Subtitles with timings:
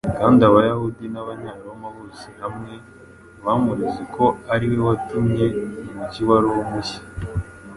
[0.17, 2.73] kandi Abayahudi n’Abanyaroma bose hamwe
[3.45, 5.45] bamureze ko ari we watumye
[5.89, 7.01] umujyi wa Roma ushya.